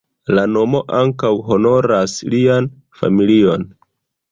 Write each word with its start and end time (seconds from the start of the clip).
La 0.37 0.45
nomo 0.53 0.79
ankaŭ 0.99 1.31
honoras 1.51 2.17
lian 2.37 2.73
familion. 3.03 3.71